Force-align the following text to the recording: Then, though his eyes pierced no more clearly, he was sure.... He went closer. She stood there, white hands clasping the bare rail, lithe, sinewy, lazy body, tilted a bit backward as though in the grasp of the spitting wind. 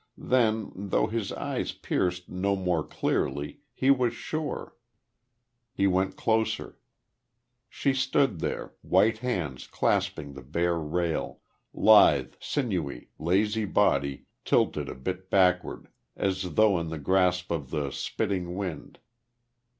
Then, 0.17 0.71
though 0.73 1.05
his 1.05 1.31
eyes 1.31 1.73
pierced 1.73 2.27
no 2.27 2.55
more 2.55 2.83
clearly, 2.83 3.59
he 3.71 3.91
was 3.91 4.15
sure.... 4.15 4.75
He 5.75 5.85
went 5.85 6.15
closer. 6.15 6.79
She 7.69 7.93
stood 7.93 8.39
there, 8.39 8.73
white 8.81 9.19
hands 9.19 9.67
clasping 9.67 10.33
the 10.33 10.41
bare 10.41 10.79
rail, 10.79 11.41
lithe, 11.71 12.33
sinewy, 12.39 13.09
lazy 13.19 13.65
body, 13.65 14.25
tilted 14.43 14.89
a 14.89 14.95
bit 14.95 15.29
backward 15.29 15.87
as 16.17 16.55
though 16.55 16.79
in 16.79 16.87
the 16.89 16.97
grasp 16.97 17.51
of 17.51 17.69
the 17.69 17.91
spitting 17.91 18.55
wind. 18.55 18.97